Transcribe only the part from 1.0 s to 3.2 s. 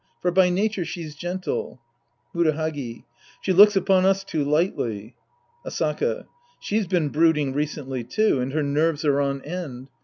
gentle. Murahagi.